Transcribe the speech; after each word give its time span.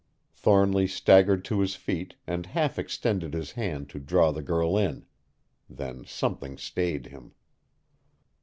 Thornly 0.33 0.87
staggered 0.87 1.45
to 1.45 1.59
his 1.59 1.75
feet 1.75 2.15
and 2.25 2.47
half 2.47 2.79
extended 2.79 3.35
his 3.35 3.51
hand 3.51 3.87
to 3.91 3.99
draw 3.99 4.31
the 4.31 4.41
girl 4.41 4.75
in; 4.75 5.05
then 5.69 6.05
something 6.05 6.57
stayed 6.57 7.05
him. 7.05 7.33